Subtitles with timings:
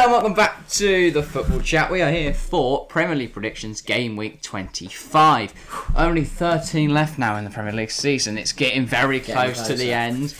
[0.00, 1.90] and welcome back to the football chat.
[1.90, 5.92] We are here for Premier League predictions game week 25.
[5.94, 8.38] Only 13 left now in the Premier League season.
[8.38, 10.34] It's getting very close to the end.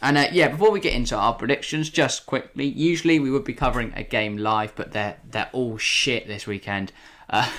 [0.00, 3.52] And uh, yeah, before we get into our predictions, just quickly, usually we would be
[3.52, 6.90] covering a game live, but they're they're all shit this weekend.
[7.28, 7.50] Uh,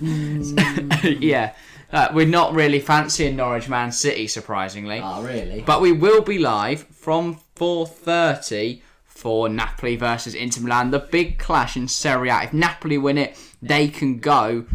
[0.00, 1.54] yeah,
[1.92, 5.00] uh, we're not really fancying Norwich Man City, surprisingly.
[5.04, 5.60] Oh, really?
[5.60, 8.80] But we will be live from 4.30
[9.24, 10.90] for Napoli versus Inter Milan.
[10.90, 12.42] The big clash in Serie A.
[12.42, 14.66] If Napoli win it, they can go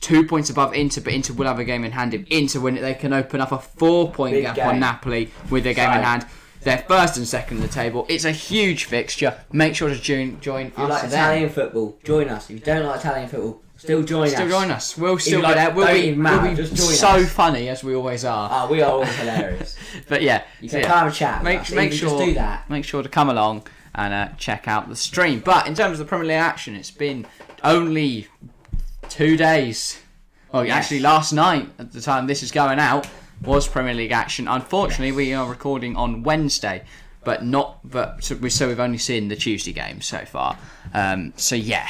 [0.00, 2.14] two points above Inter, but Inter will have a game in hand.
[2.14, 4.78] If Inter win it, they can open up a four-point Big gap on.
[4.78, 6.26] Napoli with their game in hand.
[6.60, 8.06] They're first and second in the table.
[8.08, 9.36] It's a huge fixture.
[9.52, 11.04] Make sure to join, join if you us like.
[11.06, 12.44] Italian football, join us.
[12.50, 14.50] If you don't like Italian football, still join Still us.
[14.50, 14.96] join us.
[14.96, 15.70] We'll still you be there.
[15.74, 17.32] We'll be, we'll be so us.
[17.32, 18.48] funny as we always are.
[18.52, 19.76] Oh, we are always hilarious.
[20.08, 20.88] But yeah, You so can yeah.
[20.94, 21.42] come and chat.
[21.42, 22.70] make, make sure do that.
[22.70, 23.66] make sure to come along
[23.98, 25.40] and uh, check out the stream.
[25.40, 27.26] But in terms of the Premier League action, it's been
[27.64, 28.28] only
[29.08, 29.98] two days.
[30.54, 30.76] Oh, Yes.
[30.76, 33.06] actually, last night at the time this is going out
[33.42, 34.48] was Premier League action.
[34.48, 36.84] Unfortunately, we are recording on Wednesday,
[37.24, 37.80] but not.
[37.84, 40.56] But so, we, so we've only seen the Tuesday game so far.
[40.94, 41.88] Um, so yeah,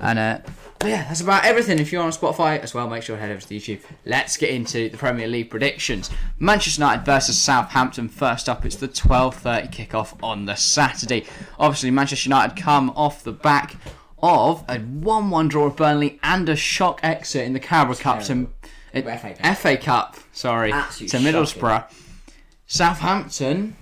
[0.00, 0.38] and uh,
[0.78, 1.78] but yeah, that's about everything.
[1.78, 3.80] If you're on Spotify as well, make sure to head over to YouTube.
[4.04, 6.10] Let's get into the Premier League predictions.
[6.38, 8.08] Manchester United versus Southampton.
[8.08, 11.26] First up, it's the 12:30 kickoff on the Saturday.
[11.58, 13.76] Obviously, Manchester United come off the back
[14.22, 18.48] of a 1-1 draw with Burnley and a shock exit in the Carabao Cup to
[18.92, 19.56] FA Cup.
[19.56, 20.16] FA Cup.
[20.32, 21.84] Sorry, Absolute to Middlesbrough.
[22.66, 23.76] Southampton,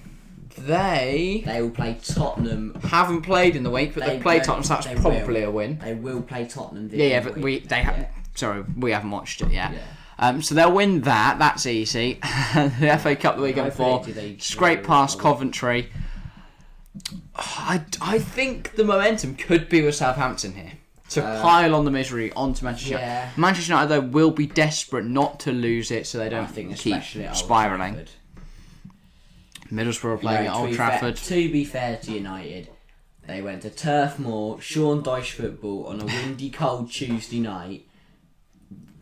[0.57, 2.75] they They will play Tottenham.
[2.85, 5.49] haven't played in the week, but they, They played Tottenham, so that's probably will.
[5.49, 5.79] a win.
[5.79, 6.91] They will play Tottenham.
[6.93, 7.45] Yeah, yeah, but week.
[7.45, 7.97] we they have.
[7.99, 8.09] Yeah.
[8.35, 9.73] Sorry, we haven't watched it yet.
[9.73, 9.79] Yeah.
[10.19, 11.39] Um, so they'll win that.
[11.39, 12.15] That's easy.
[12.55, 14.05] the FA Cup the weekend I before,
[14.39, 15.91] scrape past Coventry.
[17.35, 20.73] I, I think the momentum could be with Southampton here
[21.11, 23.07] to Uh, pile on the misery onto Manchester United.
[23.07, 23.31] yeah.
[23.37, 26.95] Manchester United though will be desperate not to lose it, so they don't think keep
[26.95, 27.93] especially at Old spiraling.
[27.95, 28.11] Trafford.
[29.71, 31.19] Middlesbrough You playing at Old Trafford.
[31.19, 32.69] Fair, to be fair to United,
[33.27, 37.87] they went to Turf Moor, Sean Dyche football on a windy, cold Tuesday night.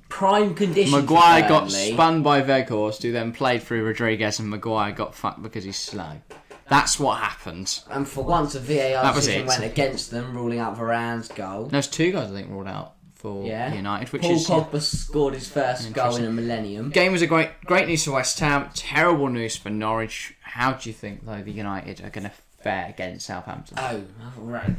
[0.08, 0.92] Prime conditions.
[0.94, 5.64] Maguire got spun by Weghorst, who then played through Rodriguez, and Maguire got fucked because
[5.64, 6.20] he's slow.
[6.68, 7.80] That's what happened.
[7.90, 11.66] And for once, a VAR decision went against them, ruling out Varane's goal.
[11.66, 12.93] There's two guys I think ruled out
[13.24, 13.72] for Yeah.
[13.72, 16.90] United, which Paul is Pogba scored his first goal in a millennium.
[16.90, 20.34] game was a great great news for West Ham, terrible news for Norwich.
[20.42, 22.32] How do you think though the United are going to
[22.62, 23.78] fare against Southampton?
[23.80, 24.02] Oh,
[24.36, 24.70] right.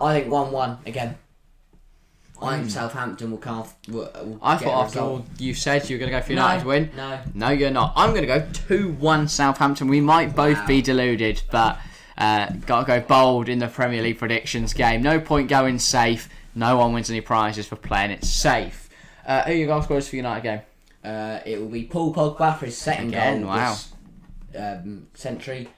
[0.00, 1.16] I think one-one again.
[2.42, 3.64] I think Southampton will come.
[3.88, 4.38] Will, will.
[4.42, 6.90] I thought after all you said you were going to go for United to win.
[6.96, 7.92] No, No, you're not.
[7.96, 9.86] I'm going to go 2 1 Southampton.
[9.88, 10.66] We might both Wow.
[10.66, 11.78] be deluded, but
[12.16, 15.02] uh, got to go bold in the Premier League predictions game.
[15.02, 16.28] No point going safe.
[16.54, 18.88] No one wins any prizes for playing it safe.
[19.26, 20.60] Uh, who are your goal scorers for United game?
[21.04, 23.70] uh, it will be Paul Pogba for his second Again, goal wow.
[23.70, 23.92] this
[24.58, 25.68] um, century,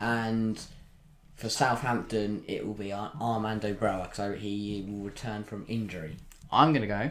[0.00, 0.60] and
[1.34, 6.16] for Southampton it will be Ar- Armando Broja because he will return from injury.
[6.52, 7.10] I'm going to go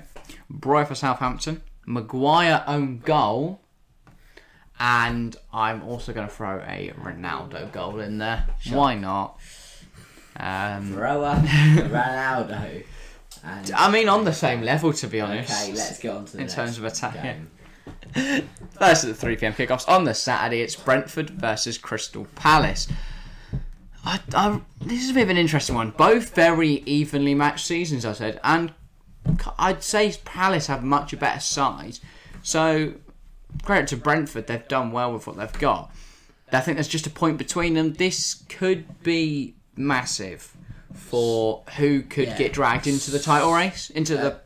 [0.51, 3.61] Broja for Southampton, Maguire own goal,
[4.79, 8.47] and I'm also going to throw a Ronaldo goal in there.
[8.69, 9.39] Why not?
[10.37, 11.41] Um, Broja,
[11.89, 12.83] Ronaldo,
[13.45, 15.51] and I mean, on the same level, to be honest.
[15.51, 17.22] okay, let's get on to the in next terms of attack.
[17.22, 17.51] game.
[18.79, 22.88] First at the 3 pm kickoffs on the Saturday, it's Brentford versus Crystal Palace.
[24.03, 25.91] I, I, this is a bit of an interesting one.
[25.91, 28.73] Both very evenly matched seasons, I said, and
[29.59, 32.00] I'd say Palace have much a better side.
[32.41, 32.94] So,
[33.63, 35.91] credit to Brentford, they've done well with what they've got.
[36.51, 37.94] I think there's just a point between them.
[37.94, 40.54] This could be massive
[40.95, 42.38] for who could Yeah.
[42.38, 44.38] get dragged into the title race, into the.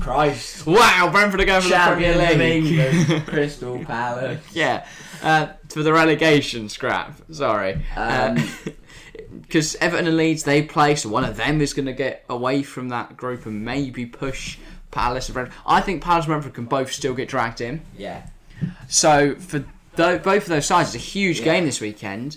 [0.00, 3.26] Christ, Wow, Brentford are going for the Premier League.
[3.26, 4.40] Crystal Palace.
[4.52, 4.86] yeah,
[5.22, 7.18] uh, for the relegation scrap.
[7.32, 8.36] Sorry, Um,
[9.42, 12.62] because Everton and Leeds they play, so one of them is going to get away
[12.62, 14.58] from that group and maybe push
[14.90, 15.28] Palace.
[15.28, 15.56] and Brentford.
[15.66, 17.80] I think Palace and Brentford can both still get dragged in.
[17.96, 18.26] Yeah.
[18.88, 19.64] So for
[19.96, 21.44] tho- both of those sides, it's a huge Yeah.
[21.54, 22.36] game this weekend.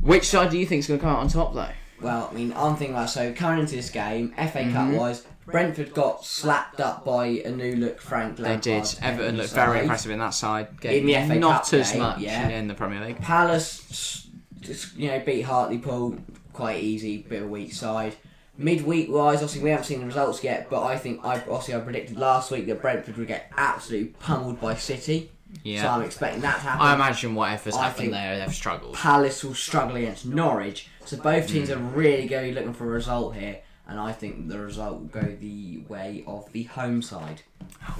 [0.00, 1.70] Which side do you think is going to come out on top, though?
[2.00, 4.72] Well, I mean, I'm thinking about so coming into this game, FA Mm-hmm.
[4.72, 8.62] Cup wise, Brentford got slapped up by a new look Frank Lampard.
[8.62, 8.98] They did.
[9.00, 10.68] Everton looked very impressive in that side.
[10.82, 12.48] In the FA Not Cup as game, much yeah.
[12.48, 13.20] in the Premier League.
[13.20, 14.28] Palace,
[14.60, 16.18] just you know, beat Hartlepool
[16.52, 18.16] quite easy, bit of a weak side.
[18.58, 21.80] Midweek wise, obviously we haven't seen the results yet, but I think I obviously I
[21.80, 25.30] predicted last week that Brentford would get absolutely pummeled by City.
[25.62, 25.82] Yeah.
[25.82, 26.86] So I'm expecting that to happen.
[26.86, 28.94] I imagine whatever's I happened think- there, they've struggled.
[28.94, 30.88] Palace will struggle against Norwich.
[31.04, 33.60] So both teams are really going to be looking for a result here.
[33.88, 37.42] And I think the result will go the way of the home side.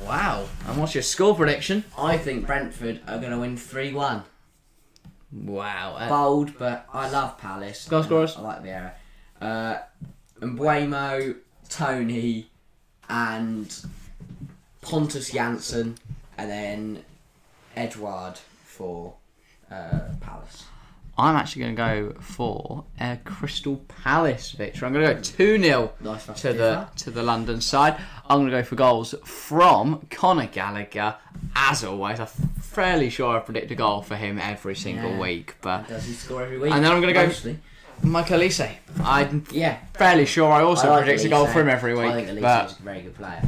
[0.05, 0.47] Wow.
[0.67, 1.85] And what's your score prediction?
[1.97, 4.23] I think Brentford are going to win 3 1.
[5.33, 5.95] Wow.
[5.97, 7.87] Uh, Bold, but I love Palace.
[7.89, 8.37] Goal scorers?
[8.37, 8.95] I like the era.
[9.41, 9.79] Uh,
[10.41, 11.37] Mbeumo,
[11.69, 12.49] Toney,
[13.09, 13.73] and
[14.83, 15.97] Pontus Jansson,
[16.39, 17.05] and then
[17.77, 19.15] Edouard for
[19.71, 20.65] uh, Palace.
[21.19, 24.87] I'm actually going to go for a Crystal Palace victory.
[24.87, 27.97] I'm going to go 2 0 Nice to the to the London side.
[28.29, 31.17] I'm going to go for goals from Conor Gallagher.
[31.55, 35.19] As always, I'm fairly sure I predict a goal for him every single Yeah.
[35.21, 35.55] week.
[35.63, 36.73] But Does he score every week?
[36.73, 37.59] And then I'm gonna go- Mostly.
[38.03, 38.71] Michael Olise,
[39.03, 39.77] I'm Yeah.
[39.95, 41.53] fairly sure I also I like predict a goal Olise.
[41.53, 42.37] for him every I think week.
[42.39, 43.43] Olise But is a very good player.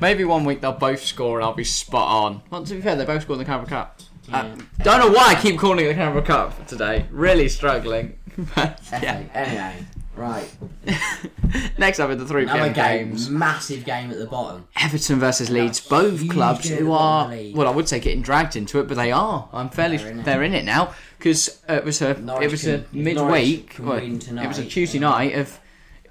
[0.00, 2.42] maybe one week they'll both score and I'll be spot on.
[2.50, 4.00] Well, to be fair, they both scored in the Canberra Cup.
[4.32, 7.06] Uh, don't know why I keep calling it the Canberra Cup today.
[7.10, 8.18] Really struggling.
[8.54, 9.20] But, yeah.
[9.34, 9.84] Anyway,
[10.16, 10.48] right.
[11.78, 12.72] Next up in the 3 Another p.m.
[12.72, 13.28] game, games.
[13.30, 14.66] massive game at the bottom.
[14.80, 17.42] Everton versus Leeds, That's both huge clubs game who at the are bottom of the
[17.44, 17.56] league.
[17.56, 19.48] well, I would say getting dragged into it, but they are.
[19.52, 20.24] I'm fairly They're in it.
[20.24, 23.16] they're in it now because it was a Norwich it was a can- midweek.
[23.16, 24.16] Norwich can well, win it
[24.48, 25.60] was a tonight, Tuesday then- night of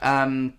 [0.01, 0.53] um,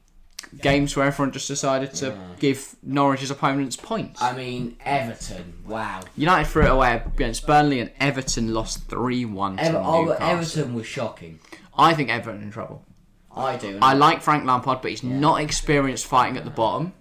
[0.60, 4.20] games where everyone just decided to give Norwich's opponents points.
[4.22, 5.54] I mean, Everton.
[5.66, 6.00] Wow.
[6.16, 10.26] United threw it away against Burnley, and Everton lost three one to Ever- oh, Newcastle.
[10.26, 11.38] Everton was shocking.
[11.76, 12.84] I think Everton in trouble.
[13.36, 13.78] I do.
[13.80, 16.92] I like Frank Lampard, but he's not experienced fighting at the bottom.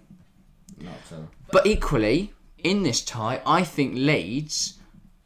[0.78, 1.28] Not so.
[1.50, 4.78] But equally, in this tie, I think Leeds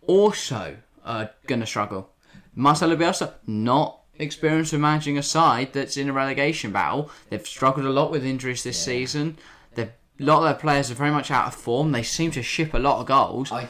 [0.06, 2.10] also are going to struggle.
[2.54, 7.10] Marcelo Bielsa, not experienced with managing a side that's in a relegation battle.
[7.28, 9.36] They've struggled a lot with injuries this season.
[9.74, 11.92] They've, a lot of their players are very much out of form.
[11.92, 13.52] They seem to ship a lot of goals.
[13.52, 13.68] I,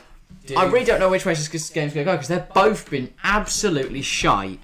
[0.56, 3.12] I really don't know which way this game's going to go because they've both been
[3.24, 4.60] absolutely shite.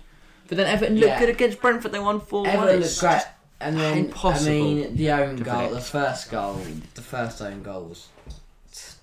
[0.53, 1.19] But then Everton looked Yeah.
[1.19, 1.93] good against Brentford.
[1.93, 2.51] They won 4 1.
[2.51, 3.23] Everton looked great.
[3.59, 6.61] And then, impossible I mean, the own to goal, the first goal,
[6.95, 8.09] the first own goals.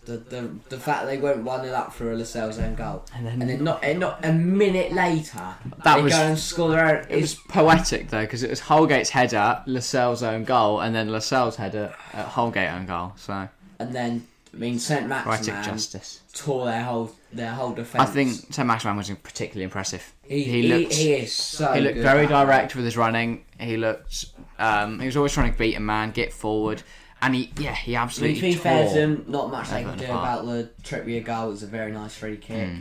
[0.06, 3.04] The, the, the fact they went 1 0 up for a Lascelles own goal.
[3.16, 6.38] And then- and then not, and not a minute later, That they was- go and
[6.38, 7.06] score their own.
[7.10, 11.56] It was poetic though because it was Holgate's header, Lascelles' own goal, and then Lascelles'
[11.56, 13.14] header at Holgate own goal.
[13.16, 13.48] So
[13.80, 14.28] and then,
[14.60, 15.08] I mean, St.
[15.10, 16.20] poetic Maximin justice.
[16.34, 18.04] tore their whole their whole defence.
[18.10, 20.14] I think St Maximin was particularly impressive.
[20.28, 22.46] he, he he, looked he is so he looked good very at that.
[22.46, 23.46] direct with his running.
[23.58, 24.26] He looked
[24.58, 26.84] um, he was always trying to beat a man, get forward,
[27.22, 29.00] and he yeah he I mean, absolutely to be fair to tore.
[29.00, 30.44] them, not much they can Everton do apart.
[30.44, 31.48] about the Trippier goal.
[31.48, 32.68] It was a very nice free kick.
[32.68, 32.80] Hmm.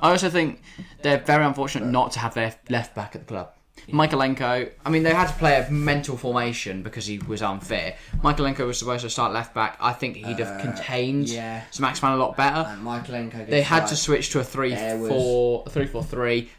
[0.00, 0.62] I also think
[1.02, 3.52] they're very unfortunate not to have their left back at the club.
[3.88, 7.96] Mykolenko, I mean, they had to play a mental formation because he was unfair.
[8.22, 9.76] Mykolenko was supposed to start left back.
[9.80, 11.62] I think he'd have contained Uh, yeah.
[11.70, 12.66] some Maximin a lot better.
[12.68, 13.48] And Mykolenko.
[13.48, 16.50] They had to switch to a 3 There was- 4 3 4 3.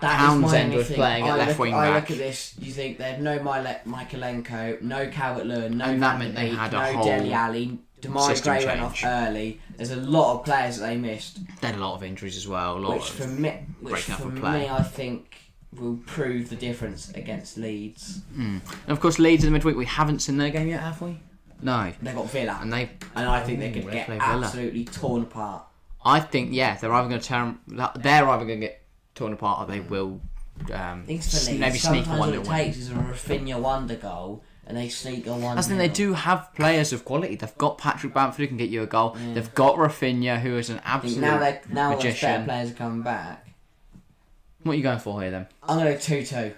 [0.00, 2.08] That is Townsend was playing at I left look, wing I back.
[2.08, 2.54] look at this.
[2.58, 6.48] You think they had no Mile- Mykolenko, no Calvert Lewin, no And that meant they
[6.48, 7.78] had a no whole Dele Alli.
[8.00, 9.12] Demarai system Gray went off change.
[9.28, 9.60] early.
[9.76, 12.48] There's a lot of players that they missed, They had a lot of injuries as
[12.48, 12.78] well.
[12.78, 14.60] A lot which for of, me, which for play.
[14.60, 15.36] me, I think
[15.78, 18.20] will prove the difference against Leeds.
[18.36, 21.18] and of course, Leeds in the midweek, we haven't seen their game yet, have we?
[21.62, 21.92] No.
[22.02, 25.64] They've got Villa, And they, and I think they could get absolutely torn apart.
[26.04, 27.60] I think, yeah, they're either going to tear 'em-
[27.96, 28.82] they're either going to get
[29.14, 30.20] torn apart or they will
[30.72, 31.60] um, Things for s- Leeds.
[31.60, 35.26] maybe sneak a one all it takes is a Raphinha wonder goal, and they sneak
[35.26, 35.56] a one.
[35.58, 37.34] As in, they do have players of quality.
[37.36, 39.16] They've got Patrick Bamford who can get you a goal.
[39.34, 43.02] They've got Raphinha who is an absolute now they now those better players are coming
[43.02, 43.46] back.
[44.62, 45.46] What are you going for here then?
[45.62, 46.52] I'm gonna go two two.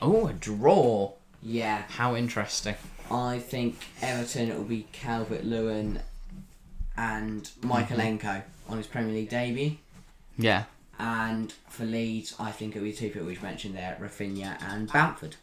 [0.00, 1.12] Oh, a draw.
[1.42, 2.74] Yeah, How interesting.
[3.10, 6.00] I think Everton it will be Calvert Lewin
[6.96, 8.72] and Mykolenko mm-hmm.
[8.72, 9.76] on his Premier League debut.
[10.38, 10.64] Yeah.
[10.98, 15.36] And for Leeds, I think it'll be two people we've mentioned there, Raphinha and Bamford.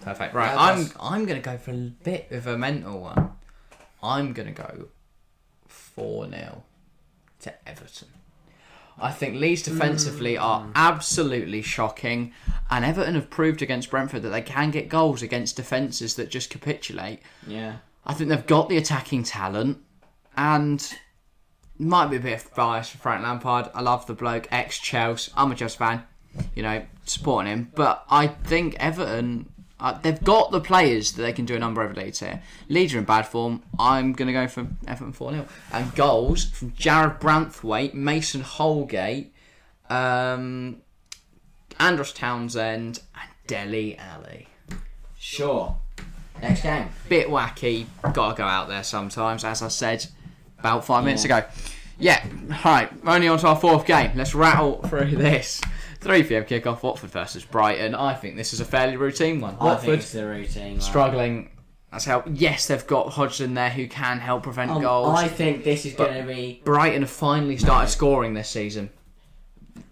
[0.00, 0.32] Perfect.
[0.32, 3.32] Right, Yeah, I'm that's- I'm gonna go for a bit of a mental one.
[4.02, 4.88] I'm gonna go
[5.66, 6.62] four 0
[7.40, 8.08] to Everton.
[9.00, 10.42] I think Leeds defensively mm.
[10.42, 12.32] are absolutely shocking,
[12.70, 16.50] and Everton have proved against Brentford that they can get goals against defences that just
[16.50, 17.20] capitulate.
[17.46, 17.76] Yeah.
[18.04, 19.78] I think they've got the attacking talent,
[20.36, 20.92] and
[21.78, 23.70] might be a bit of bias for Frank Lampard.
[23.74, 25.32] I love the bloke, ex Chelsea.
[25.36, 26.04] I'm a Chelsea fan,
[26.54, 27.72] you know, supporting him.
[27.74, 31.82] But I think Everton, uh, they've got the players that they can do a number
[31.82, 32.42] over Leeds here.
[32.68, 33.62] Leeds are in bad form.
[33.78, 35.46] I'm going to go for Everton 4 0.
[35.72, 39.32] And goals from Jarrad Branthwaite, Mason Holgate,
[39.88, 40.78] um,
[41.78, 44.48] Andros Townsend, and Dele Alli
[45.18, 45.76] Sure.
[46.40, 46.88] Next game.
[47.08, 47.86] bit wacky.
[48.12, 50.06] Got to go out there sometimes, as I said
[50.58, 51.44] about five minutes ago.
[51.98, 52.24] Yeah,
[52.64, 52.90] right.
[53.04, 54.12] Only on to our fourth game.
[54.14, 55.60] Let's rattle through this.
[56.00, 56.82] 3 pm kickoff.
[56.82, 57.94] Watford versus Brighton.
[57.94, 59.54] I think this is a fairly routine one.
[59.54, 60.74] I think Watford it's the routine.
[60.74, 60.82] right?
[60.82, 61.50] struggling.
[61.90, 62.22] That's how.
[62.32, 65.18] Yes, they've got Hodgson there who can help prevent Um, goals.
[65.18, 68.90] I think this is But- going to be Brighton have finally started scoring this season.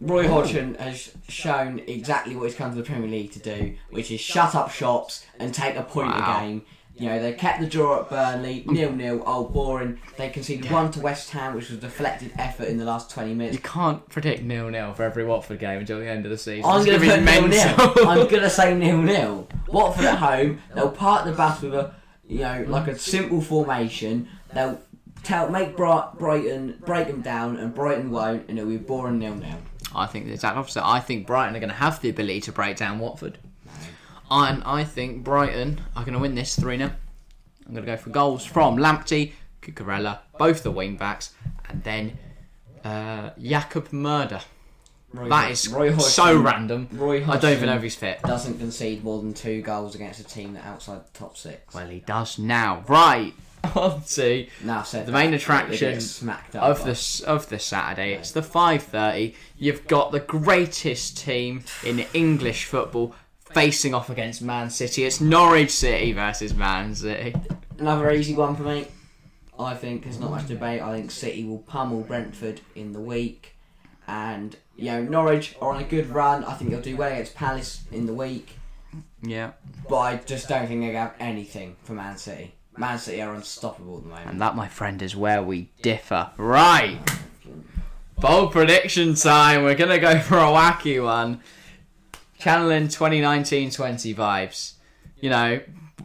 [0.01, 4.11] Roy Hodgson has shown exactly what he's come to the Premier League to do, which
[4.11, 6.39] is shut up shops and take a point Wow.
[6.39, 6.63] a game.
[6.99, 9.23] You know, they kept the draw at Burnley, nil nil.
[9.26, 10.00] Oh, boring.
[10.17, 13.35] They conceded one to West Ham, which was a deflected effort in the last twenty
[13.35, 13.55] minutes.
[13.57, 16.65] You can't predict nil nil for every Watford game until the end of the season.
[16.71, 17.67] I'm It's going to gonna put nil nil.
[17.76, 18.09] mental.
[18.09, 19.47] I'm going to say nil nil.
[19.69, 21.93] Watford at home, they'll park the bus with a,
[22.26, 24.29] you know, like a simple formation.
[24.55, 24.81] They'll
[25.23, 29.35] tell make Bri- Brighton break them down, and Brighton won't, and it'll be boring nil
[29.35, 29.59] nil.
[29.95, 30.87] I think the exact opposite.
[30.87, 33.38] I think Brighton are going to have the ability to break down Watford.
[34.30, 36.90] And I think Brighton are going to win this 3 0.
[37.66, 41.33] I'm going to go for goals from Lamptey, Cucurella, both the wing backs,
[41.68, 42.18] and then
[42.85, 44.40] uh, Jakub Moder.
[45.12, 46.88] Roy, That is Roy so random.
[46.92, 48.21] Roy I don't even know if he's fit.
[48.23, 51.75] doesn't concede more than two goals against a team that outside the top six.
[51.75, 52.85] Well, he does now.
[52.88, 53.33] Right.
[53.75, 55.99] On to now said the main attraction
[56.54, 58.12] of this of this Saturday.
[58.12, 59.35] It's the 5:30.
[59.59, 63.14] You've got the greatest team in English football
[63.53, 65.05] facing off against Man City.
[65.05, 67.35] It's Norwich City versus Man City.
[67.79, 68.87] another easy one for me.
[69.59, 70.83] I think there's not much debate.
[70.83, 73.57] I think City will pummel Brentford in the week,
[74.07, 76.45] and you know Norwich are on a good run.
[76.45, 78.59] I think they'll do well against Palace in the week,
[79.23, 79.53] Yeah,
[79.88, 82.53] but I just don't think they have anything for Man City.
[82.76, 84.29] Man City are unstoppable at the moment.
[84.31, 86.31] and that, my friend, is where we differ.
[86.37, 86.99] Right.
[88.19, 89.62] Bold prediction time.
[89.62, 91.41] We're gonna go for a wacky one.
[92.38, 94.75] Channeling 2019-20 vibes.
[95.21, 95.61] You know,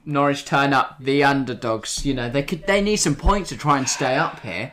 [0.05, 2.05] Norwich turn up the underdogs.
[2.05, 4.71] You know, they could they need some points to try and stay up here.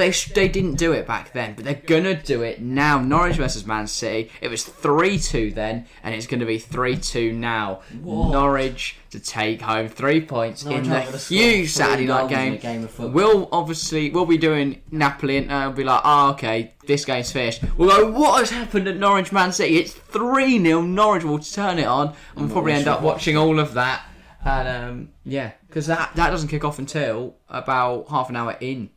[0.00, 3.02] They sh- they didn't do it back then, but they're gonna do it now.
[3.02, 4.30] Norwich versus Man City.
[4.40, 7.82] It was three two then, and it's gonna be three two now.
[8.00, 8.30] What?
[8.30, 12.56] Norwich to take home three points Norwich in the huge Saturday night game.
[12.56, 12.88] game.
[12.98, 17.30] We'll obviously we'll be doing Napoli and uh, will be like, oh okay, this game's
[17.30, 17.62] finished.
[17.76, 19.76] We'll go, what has happened at Norwich Man City?
[19.76, 23.58] It's three 0 Norwich will turn it on, and we'll probably end up watching all
[23.58, 24.06] of that.
[24.46, 28.88] And um, yeah, because that that doesn't kick off until about half an hour in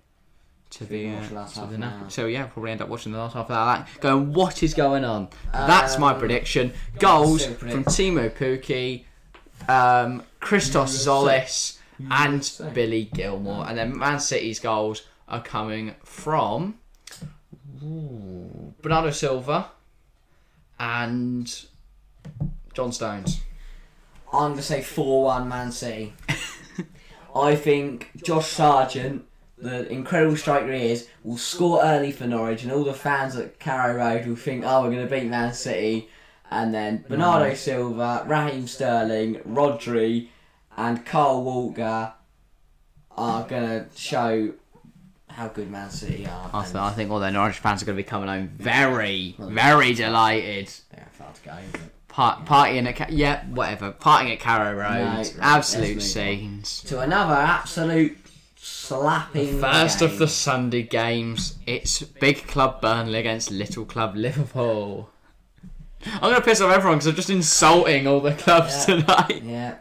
[0.75, 3.49] to the, uh, last to the So yeah, probably end up watching the last half
[3.49, 3.87] of that.
[4.01, 5.29] Going, what is going on?
[5.51, 6.73] That's my Um, prediction.
[6.99, 9.05] Goals from Teemu Pukki,
[9.69, 11.77] um, Christos Tzolis,
[12.09, 12.73] and.
[12.73, 13.65] Billy Gilmour.
[13.67, 16.75] And then Man City's goals are coming from
[17.83, 19.69] ooh, Bernardo Silva
[20.79, 21.65] and
[22.73, 23.41] John Stones.
[24.31, 26.13] I'm going to say 4 1 Man City.
[27.35, 29.25] I think Josh Sargent,
[29.63, 33.59] the incredible striker he is, will score early for Norwich, and all the fans at
[33.59, 36.09] Carrow Road will think, oh, we're going to beat Man City.
[36.51, 40.27] And then Bernardo Silva, Raheem Sterling, Rodri,
[40.77, 42.13] and Kyle Walker
[43.17, 44.53] are going to show
[45.29, 46.49] how good Man City are.
[46.53, 49.35] I, th- I think all the Norwich fans are going to be coming home very,
[49.39, 50.69] very delighted.
[50.91, 51.79] they're far to go.
[52.07, 53.91] Part, partying at Ca- yeah, whatever.
[53.91, 56.01] Partying at Carrow Road, No, absolute let's move on.
[56.01, 56.81] scenes.
[56.83, 58.22] To another absolute
[58.63, 59.59] slapping.
[59.59, 60.09] First game.
[60.09, 65.09] of the Sunday games, it's Big Club Burnley against Little Club Liverpool.
[66.05, 68.95] I'm gonna piss off everyone because I'm just insulting all the clubs Yeah.
[69.01, 69.43] tonight.
[69.43, 69.75] Yeah.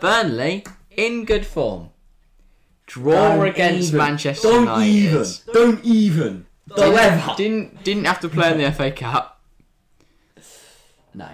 [0.00, 1.90] Burnley in good form.
[2.86, 3.98] Draw Don't against even.
[3.98, 4.86] Manchester Don't United.
[4.90, 5.26] even.
[5.52, 6.46] Don't even.
[6.74, 7.34] Don't ever.
[7.36, 9.40] Didn't didn't have to play in the FA Cup.
[11.14, 11.28] No.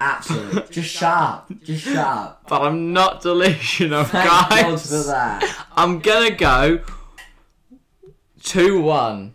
[0.00, 0.62] Absolutely.
[0.70, 1.46] Just sharp.
[1.64, 2.40] Just sharp.
[2.48, 4.88] But I'm not delusional, Thank God guys.
[4.88, 5.66] for that.
[5.76, 6.80] I'm gonna go
[8.42, 9.34] two one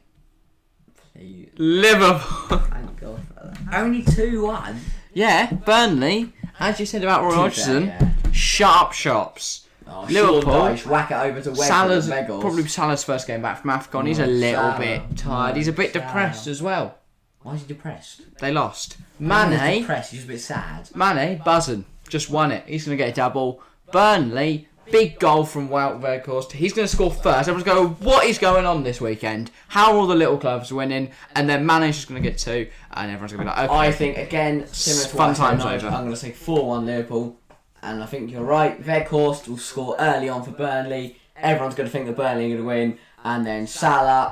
[1.13, 1.49] Please.
[1.57, 2.57] Liverpool.
[2.59, 3.33] Thank God for
[3.69, 3.73] that.
[3.73, 4.79] Only 2 1.
[5.13, 6.33] yeah, Burnley.
[6.59, 7.91] As you said about Roy Hodgson,
[8.31, 9.67] sharp shops.
[9.87, 10.39] Oh, Liverpool.
[10.63, 10.91] Liverpool.
[10.91, 12.41] whack it over to Wegg Salah's Megals.
[12.41, 14.07] probably Salah's first game back from Afcon.
[14.07, 14.79] He's a Oh, little Salah.
[14.79, 15.55] bit tired.
[15.57, 16.97] He's a bit depressed as well.
[17.43, 18.21] Why is he depressed?
[18.39, 18.97] They lost.
[19.19, 20.11] He's Mane, depressed.
[20.11, 20.89] He's just a bit sad.
[20.95, 22.63] Mane, buzzing, just won it.
[22.65, 23.61] He's gonna get a double.
[23.91, 26.53] Burnley, big goal from Wout Weghorst.
[26.53, 27.49] He's gonna score first.
[27.49, 29.51] Everyone's going, what is going on this weekend?
[29.67, 31.11] How are all the little clubs winning?
[31.35, 33.77] And then Mane's just gonna get two, and everyone's gonna be like, okay.
[33.77, 35.93] I think again, similar to Fun what I said times over.
[35.93, 37.37] I'm going to say four-one Liverpool,
[37.81, 38.81] and I think you're right.
[38.81, 41.17] Weghorst will score early on for Burnley.
[41.35, 44.31] Everyone's going to think that Burnley are going to win, and then Salah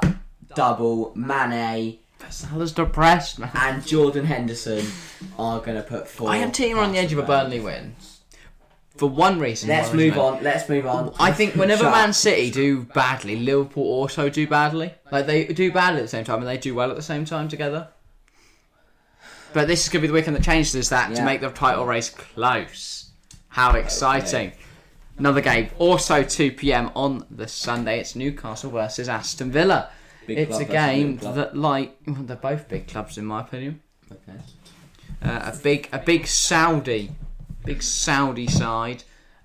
[0.55, 1.99] double, Mane
[2.29, 3.51] Salah's depressed, man.
[3.55, 4.85] and Jordan Henderson
[5.37, 6.29] are going to put four.
[6.29, 7.95] I am team on the edge of a Burnley win.
[8.95, 9.69] for one reason.
[9.69, 10.43] Let's move on.
[10.43, 11.13] Let's move on.
[11.19, 12.13] I think whenever Shut Man.
[12.13, 14.93] City do badly, Liverpool also do badly.
[15.11, 17.25] Like they do badly at the same time and they do well at the same
[17.25, 17.87] time together.
[19.53, 21.85] But this is going to be the weekend that changes that to make the title
[21.85, 23.09] race close.
[23.49, 24.53] How exciting!
[25.17, 26.89] Another game, also 2 p.m.
[26.95, 27.99] on the Sunday.
[27.99, 29.89] It's Newcastle versus Aston Villa.
[30.27, 31.35] Big it's a game club.
[31.35, 33.81] that, like, well, they're both big clubs in my opinion.
[34.11, 34.37] Okay.
[35.23, 37.11] Uh, a big, a big Saudi,
[37.65, 39.03] big Saudi side.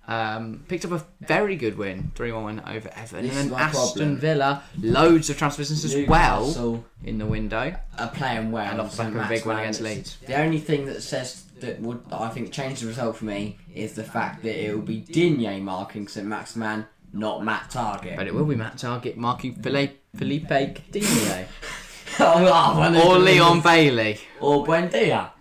[0.09, 3.83] Um, picked up a very good win, three-one win over Everton, This and then Aston
[3.83, 4.17] problem.
[4.19, 8.71] Villa, loads of transfer business as well in the window, are playing well.
[8.71, 10.17] and off the back of a big win against Leeds.
[10.25, 13.95] The only thing that says that would I think change the result for me is
[13.95, 18.17] the fact that it will be Digne marking St Maximin, not Matt Targett.
[18.17, 21.47] But it will be Matt Targett marking Philippe, Philippe Coutinho
[22.21, 23.19] oh, or.
[23.19, 24.19] Leon Bailey.
[24.41, 25.31] or Buendia.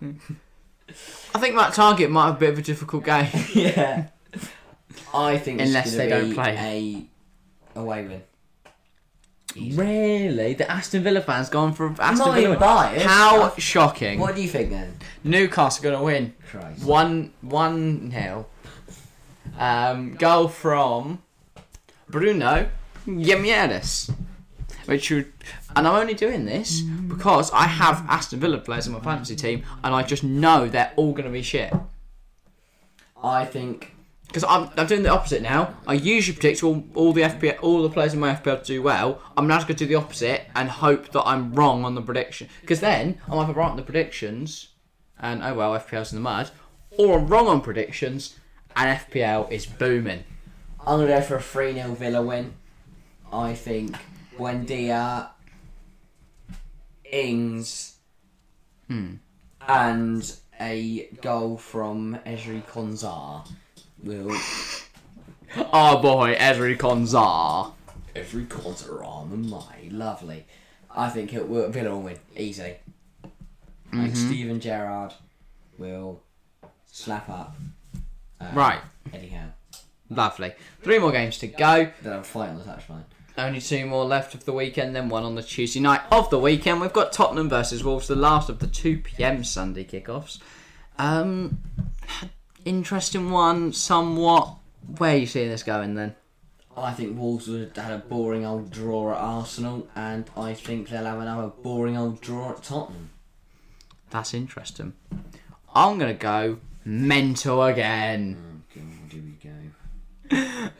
[1.34, 3.28] I think Matt Targett might have a bit of a difficult game.
[3.54, 4.08] yeah.
[5.12, 7.08] I think Unless gonna they don't play.
[7.74, 8.22] a away win.
[9.54, 9.78] Easy.
[9.80, 12.58] really, the Aston Villa fans gone for Aston not Villa.
[12.58, 13.06] biased.
[13.06, 14.18] How I- shocking!
[14.20, 14.96] What do you think then?
[15.24, 16.34] Newcastle going to win.
[16.50, 16.84] Christ.
[16.84, 18.46] One one nil.
[19.58, 21.22] Um, goal from
[22.08, 22.68] Bruno
[23.06, 24.12] Guimarães.
[24.86, 25.32] Which would,
[25.74, 27.08] and I'm only doing this mm.
[27.08, 30.92] because I have Aston Villa players in my fantasy team, and I just know they're
[30.94, 31.72] all going to be shit.
[33.22, 33.96] I think
[34.28, 35.74] Because I'm, I'm doing the opposite now.
[35.86, 38.82] I usually predict all, all the FPL, all the players in my FPL to do
[38.82, 39.20] well.
[39.36, 42.48] I'm now going to do the opposite and hope that I'm wrong on the prediction.
[42.60, 44.68] Because then I'm either right on the predictions,
[45.18, 46.50] and oh well, FPL's in the mud,
[46.98, 48.38] or I'm wrong on predictions,
[48.76, 50.24] and FPL is booming.
[50.86, 52.52] I'm gonna go for a 3 0 Villa win.
[53.32, 53.96] I think
[54.38, 55.28] Buendia,
[57.10, 57.96] Ings,
[58.88, 59.14] Hmm.
[59.66, 63.46] and a goal from Ezri Konsa
[64.02, 64.30] will.
[65.72, 67.72] Oh boy, Ezri Konsa.
[68.14, 70.44] Ezri Konsa on the my lovely.
[70.94, 72.74] I think it will Villa will win easy.
[73.92, 74.12] Mm-hmm.
[74.14, 75.14] Steven Gerrard
[75.78, 76.20] will
[76.92, 77.56] slap up.
[78.40, 78.80] uh, Right,
[79.14, 79.52] Eddie Howe.
[80.10, 80.52] Lovely.
[80.82, 81.90] Three more games to go.
[82.02, 83.04] Then I'll fight on the touchline.
[83.38, 86.38] Only two more left of the weekend, then one on the Tuesday night of the
[86.38, 86.80] weekend.
[86.80, 90.38] We've got Tottenham versus Wolves, the last of the 2 pm Sunday kickoffs.
[90.98, 91.58] Um,
[92.64, 94.56] interesting one, somewhat.
[94.96, 96.14] Where are you seeing this going then?
[96.76, 101.04] I think Wolves would had a boring old draw at Arsenal, and I think they'll
[101.04, 103.10] have another boring old draw at Tottenham.
[104.10, 104.92] That's interesting.
[105.74, 108.62] I'm gonna go mental again.
[108.70, 109.55] Okay, here we go.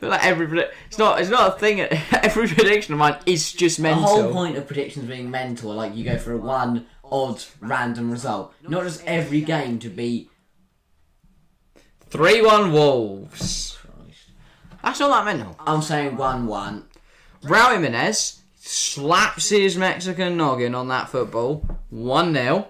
[0.01, 1.81] Like every predi- it's not it's not a thing.
[2.13, 4.03] Every prediction of mine is just mental.
[4.03, 8.11] The whole point of predictions being mental, like you go for a one odd random
[8.11, 10.29] result, not just every game to be.
[12.09, 13.79] Three one Wolves.
[13.81, 14.31] Christ.
[14.83, 15.57] That's not that mental.
[15.59, 16.85] I'm saying one-one.
[17.43, 21.65] Raul Jimenez slaps his Mexican noggin on that football.
[21.91, 22.69] 1 0.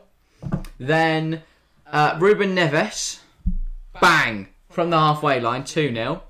[0.78, 1.42] Then
[1.90, 3.20] uh, Ruben Neves,
[4.00, 6.22] bang, from the halfway line, 2 0.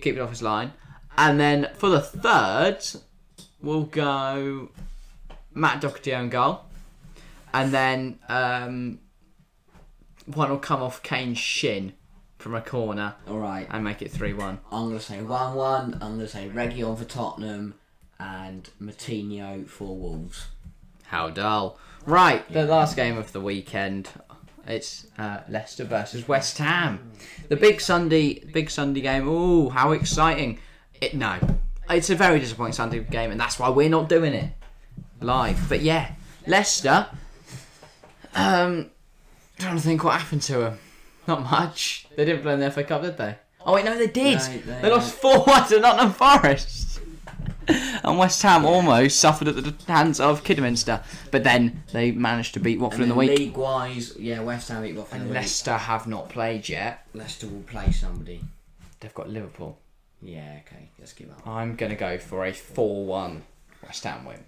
[0.00, 0.72] Keep it off his line.
[1.16, 2.78] And then for the third,
[3.60, 4.70] we'll go
[5.52, 6.62] Matt Doherty own goal.
[7.52, 9.00] And then um,
[10.26, 11.94] one will come off Kane's shin
[12.38, 13.66] from a corner All right.
[13.70, 14.58] and make it 3 1.
[14.70, 15.94] I'm gonna say one-one.
[15.94, 17.74] I'm gonna say Reguilon for Tottenham
[18.20, 20.46] and Moutinho for Wolves.
[21.04, 21.78] How dull.
[22.06, 24.08] Right, the last game of the weekend.
[24.68, 27.10] It's uh, Leicester versus West Ham.
[27.48, 29.26] The big Sunday, big Sunday game.
[29.26, 30.58] Ooh, how exciting!
[31.00, 31.38] It no,
[31.88, 34.52] it's a very disappointing Sunday game, and that's why we're not doing it
[35.20, 35.68] live.
[35.70, 36.12] But yeah,
[36.46, 37.06] Leicester.
[38.34, 38.90] Um,
[39.58, 40.78] trying to think what happened to them.
[41.26, 42.06] Not much.
[42.16, 43.36] They didn't play in the FA Cup, did they?
[43.64, 44.38] Oh wait, no, they did.
[44.38, 46.87] No, they- they lost four one to Nottingham Forest.
[48.04, 52.60] And West Ham almost suffered at the hands of Kidderminster, but then they managed to
[52.60, 53.38] beat Watford in the week.
[53.38, 55.42] league-wise, yeah, West Ham beat Watford in And the week.
[55.42, 57.06] Leicester have not played yet.
[57.12, 58.40] Leicester will play somebody.
[59.00, 59.78] They've got Liverpool.
[60.22, 61.46] Yeah, okay, let's give up.
[61.46, 63.42] I'm going to go for a 4 1
[63.82, 64.44] West Ham win.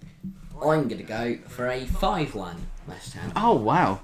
[0.61, 3.31] I'm gonna go for a five-one West Ham.
[3.35, 4.01] Oh, wow.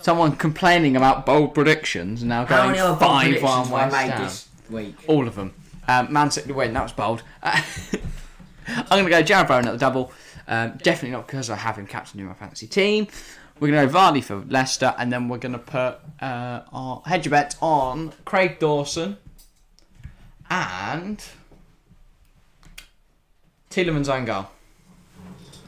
[0.00, 4.10] Someone complaining about bold predictions and now going many other 5 predictions 1 have West
[4.10, 4.22] Ham.
[4.22, 4.94] this week?
[5.06, 5.54] All of them.
[5.88, 7.22] Um, Man City to win, that was bold.
[7.42, 7.62] Uh,
[8.66, 10.12] I'm going to go Jarrod Bowen at the double.
[10.46, 13.06] Um, definitely not because I have him captain in my fantasy team.
[13.60, 17.02] We're going to go Vardy for Leicester, and then we're going to put uh, our
[17.06, 19.16] hedge bet on Craig Dawson
[20.50, 21.24] and
[23.70, 24.48] Tielemans' own goal.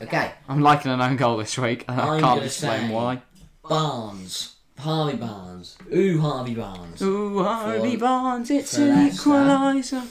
[0.03, 3.23] Okay, I'm liking an own goal this week, and I I'm can't explain why.
[3.63, 5.77] Barnes Harvey Barnes.
[5.95, 7.01] Ooh, Harvey Barnes.
[7.03, 10.07] Ooh, Harvey For- Barnes, it's an equaliser.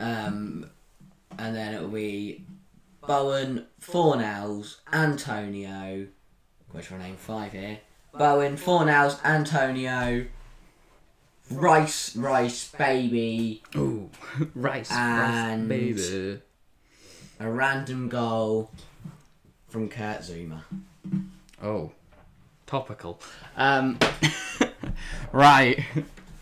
[0.00, 0.70] Um,
[1.38, 2.44] and then it'll be
[3.06, 6.06] Bowen, Fornals, Antonio.
[6.72, 7.78] Which one name five here?
[8.12, 10.26] Bowen, Fornals, Antonio,
[11.50, 14.10] Rice, Rice, baby, Ooh,
[14.54, 16.40] rice, And- baby.
[17.40, 18.70] a random goal
[19.68, 20.60] from Kurt Zouma.
[21.62, 21.92] Oh,
[22.66, 23.20] topical.
[23.56, 23.98] Um,
[25.32, 25.84] right.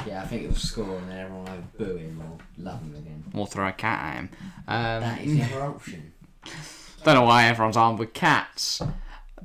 [0.06, 2.94] Yeah, I think it was score and then everyone will boo him or love him
[2.96, 3.24] again.
[3.32, 4.30] We'll throw a cat at him.
[4.68, 6.12] Um, That is the other option.
[7.04, 8.82] Don't know why everyone's armed with cats.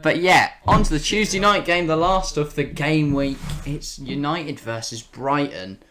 [0.01, 3.37] But yeah, on to the Tuesday night game, the last of the game week.
[3.65, 5.81] It's United versus Brighton.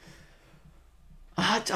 [1.37, 1.75] I d-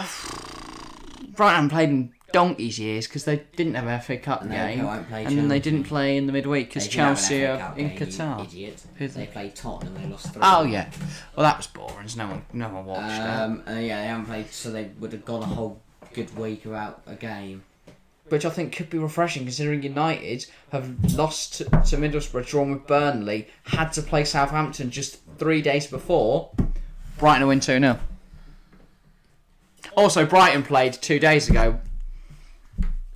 [1.36, 4.86] Brighton played in donkey's years because they didn't have a FA Cup And they game.
[4.86, 8.44] and then they didn't play in the midweek because They an Chelsea are in Qatar.
[8.44, 8.82] Idiot.
[8.96, 9.94] Who's They played Tottenham.
[9.94, 10.42] They lost three.
[10.44, 10.90] Oh yeah,
[11.36, 12.08] well that was boring.
[12.08, 13.20] so No one, no one watched.
[13.22, 15.80] Um, and yeah, they haven't played, so they would have gone a whole
[16.14, 17.62] good week without a game.
[18.28, 22.86] which I think could be refreshing considering United have lost to, to Middlesbrough, drawn with
[22.86, 26.50] Burnley, had to play Southampton just three days before.
[27.18, 27.98] Brighton win 2 0.
[29.96, 31.80] Also, Brighton played two days ago.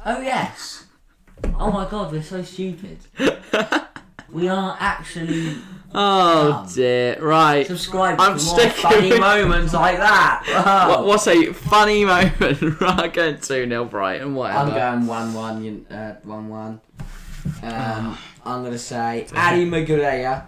[0.05, 0.85] Oh yes.
[1.59, 2.99] Oh my god, we're so stupid.
[4.33, 5.57] we are actually
[5.97, 6.75] Oh Dumb.
[6.75, 7.65] dear, right.
[7.67, 10.87] subscribed I'm for more sticking funny with- moments like that.
[10.89, 12.41] What, what's a funny moment?
[12.81, 14.73] right, going 2 0 Brighton, whatever.
[14.79, 15.87] I'm going one-one.
[15.91, 16.81] Uh, one-one.
[17.63, 20.47] Um, I'm gonna say Ali Maguire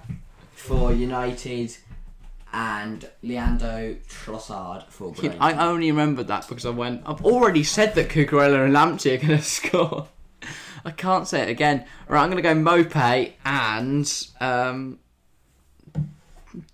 [0.53, 1.77] for United
[2.57, 5.37] and Leandro Trossard for Brighton.
[5.40, 7.03] I only remembered that because I went.
[7.05, 10.09] I've already said that Cucurella and Lamptey are going to score.
[10.83, 11.85] I can't say it again.
[12.09, 14.99] Right, I'm going to go Mope and um,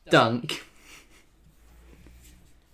[0.09, 0.65] Dunk.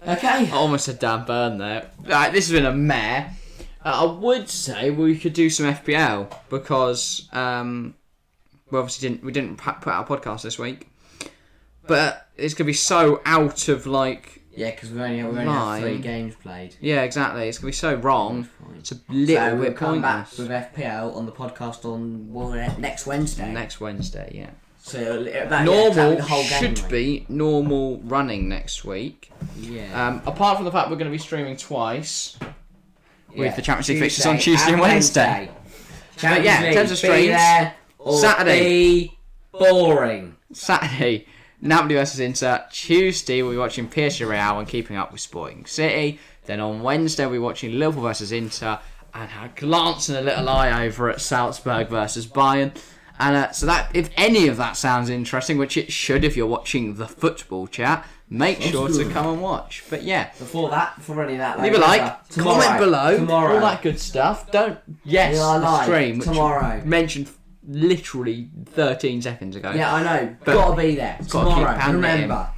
[0.07, 0.29] okay.
[0.29, 1.91] I almost said Dan Burn there.
[2.05, 3.35] Right, this has been a mare.
[3.83, 7.95] Uh, I would say we could do some FPL because um,
[8.71, 10.89] we obviously didn't we didn't put out a podcast this week,
[11.89, 15.45] but it's going to be so out of like Yeah, because we only we only
[15.53, 16.77] have three games played.
[16.81, 17.49] yeah exactly.
[17.49, 18.49] It's going to be so wrong.
[18.79, 20.39] It's a little so we'll bit come back pointless.
[20.39, 23.53] with FPL on the podcast on well, next Wednesday.
[23.53, 24.51] Next Wednesday, yeah.
[24.81, 29.31] So it'll- that, yeah, Normal exactly the whole game should be normal running next week.
[29.59, 30.09] Yeah.
[30.09, 32.39] Um, apart from the fact we're going to be streaming twice
[33.37, 35.51] with the Champions League fixtures on Tuesday and Wednesday.
[36.17, 38.61] Champions yeah, in terms of be streams, there or Saturday.
[39.09, 39.19] be
[39.53, 40.37] boring.
[40.53, 41.27] Saturday,
[41.61, 42.65] Napoli versus Inter.
[42.71, 46.19] Tuesday, we'll be watching PSG Real and keeping up with Sporting City.
[46.47, 48.79] Then on Wednesday, we'll be watching Liverpool versus Inter
[49.15, 52.73] and glancing a little eye over at Salzburg versus Bayern.
[53.19, 56.47] And uh, so that, if any of that sounds interesting, which it should if you're
[56.47, 59.83] watching the football chat, make sure to come and watch.
[59.91, 63.55] But yeah, Before that, before any of that, leave a like, tomorrow, comment below, Tomorrow.
[63.55, 64.49] all that good stuff.
[64.53, 66.83] Don't yes, Yeah, the stream Tomorrow.
[66.85, 67.29] mentioned
[67.69, 69.71] literally 13 seconds ago.
[69.73, 70.37] Yeah, I know.
[70.45, 71.79] But- gotta be there Gotta keep tomorrow.
[71.79, 72.13] pounding it in.
[72.23, 72.51] Remember,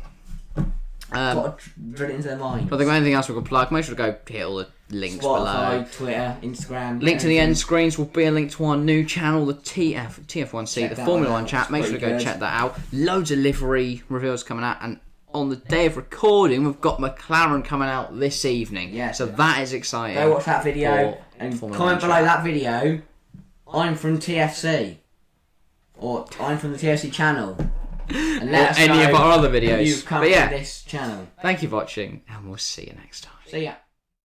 [1.12, 1.54] Um, gotta
[1.92, 2.70] drill it into their mind.
[2.70, 5.24] But the anything else we can plug, make sure to go hit all the links
[5.24, 5.86] Spotify, below.
[5.92, 7.02] Twitter, Instagram.
[7.02, 10.20] Link to the end screens will be a link to our new channel, the TF
[10.28, 11.62] TF1C, Check the that Formula one One chat.
[11.62, 12.24] it's Make sure to pretty go good.
[12.24, 12.78] check that out.
[12.92, 15.00] Loads of livery reveals coming out, and
[15.34, 18.90] on the day of recording, we've got McLaren coming out this evening.
[18.94, 19.10] Yeah.
[19.10, 20.14] so that is exciting.
[20.16, 23.00] Go watch that video for and Formula comment below that video.
[23.72, 24.96] I'm from TFC,
[26.00, 27.56] or I'm from the TFC channel,
[28.08, 29.86] and Or let us any know of our other videos.
[29.86, 31.28] You've come But yeah, this channel.
[31.42, 33.34] thank you for watching, and we'll see you next time.
[33.46, 33.74] See ya.